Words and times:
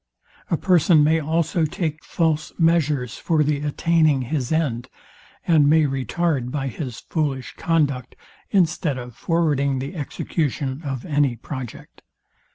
A 0.49 0.57
person 0.57 1.03
may 1.03 1.19
also 1.19 1.63
take 1.63 2.03
false 2.03 2.51
measures 2.57 3.19
for 3.19 3.43
the 3.43 3.59
attaining 3.59 4.23
his 4.23 4.51
end, 4.51 4.89
and 5.45 5.69
may 5.69 5.83
retard, 5.83 6.49
by 6.49 6.69
his 6.69 7.01
foolish 7.01 7.53
conduct, 7.55 8.15
instead 8.49 8.97
of 8.97 9.15
forwarding 9.15 9.77
the 9.77 9.95
execution 9.95 10.81
of 10.83 11.05
any 11.05 11.35
project. 11.35 12.01